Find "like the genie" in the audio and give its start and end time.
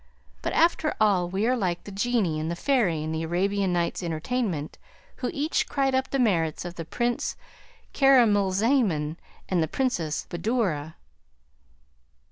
1.55-2.39